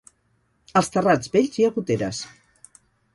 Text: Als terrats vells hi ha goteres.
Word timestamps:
Als 0.79 0.87
terrats 0.95 1.31
vells 1.35 1.59
hi 1.61 1.65
ha 1.67 1.69
goteres. 1.75 2.23